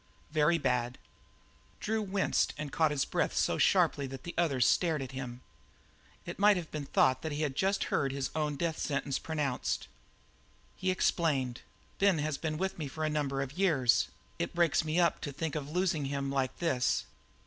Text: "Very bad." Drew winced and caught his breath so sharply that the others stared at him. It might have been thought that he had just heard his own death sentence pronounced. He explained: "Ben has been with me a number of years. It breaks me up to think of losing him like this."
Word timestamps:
"Very 0.31 0.57
bad." 0.57 0.97
Drew 1.79 2.01
winced 2.01 2.55
and 2.57 2.71
caught 2.71 2.89
his 2.89 3.05
breath 3.05 3.37
so 3.37 3.59
sharply 3.59 4.07
that 4.07 4.23
the 4.23 4.33
others 4.35 4.65
stared 4.65 4.99
at 5.03 5.11
him. 5.11 5.41
It 6.25 6.39
might 6.39 6.57
have 6.57 6.71
been 6.71 6.87
thought 6.87 7.21
that 7.21 7.33
he 7.33 7.43
had 7.43 7.55
just 7.55 7.83
heard 7.93 8.11
his 8.11 8.31
own 8.33 8.55
death 8.55 8.79
sentence 8.79 9.19
pronounced. 9.19 9.87
He 10.75 10.89
explained: 10.89 11.61
"Ben 11.99 12.17
has 12.17 12.39
been 12.39 12.57
with 12.57 12.79
me 12.79 12.89
a 12.97 13.09
number 13.09 13.43
of 13.43 13.53
years. 13.59 14.07
It 14.39 14.55
breaks 14.55 14.83
me 14.83 14.99
up 14.99 15.21
to 15.21 15.31
think 15.31 15.53
of 15.53 15.69
losing 15.69 16.05
him 16.05 16.31
like 16.31 16.57
this." 16.57 17.05